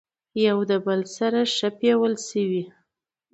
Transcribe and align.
يوه 0.45 0.63
له 0.69 0.77
بل 0.85 1.01
سره 1.17 1.39
ښه 1.55 1.69
پويل 1.79 2.13
شوي، 2.27 2.63